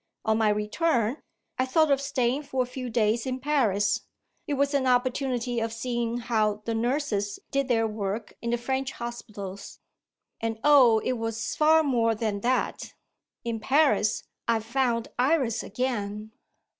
[0.25, 1.17] On my return,
[1.59, 4.01] I thought of staying for a few days in Paris
[4.47, 8.93] it was an opportunity of seeing how the nurses did their work in the French
[8.93, 9.77] hospitals.
[10.39, 12.95] And, oh, it was far more than that!
[13.43, 16.31] In Paris, I found Iris again."